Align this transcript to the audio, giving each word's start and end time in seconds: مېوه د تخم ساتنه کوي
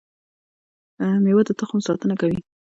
مېوه 1.23 1.43
د 1.47 1.49
تخم 1.59 1.77
ساتنه 1.87 2.15
کوي 2.21 2.39